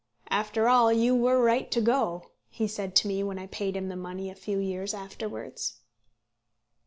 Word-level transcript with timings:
"After 0.31 0.67
all 0.67 0.91
you 0.91 1.15
were 1.15 1.39
right 1.39 1.69
to 1.69 1.79
go," 1.79 2.31
he 2.49 2.67
said 2.67 2.95
to 2.95 3.07
me 3.07 3.21
when 3.21 3.37
I 3.37 3.45
paid 3.45 3.75
him 3.75 3.87
the 3.87 3.95
money 3.95 4.31
a 4.31 4.35
few 4.35 4.57
years 4.57 4.95
afterwards. 4.95 5.77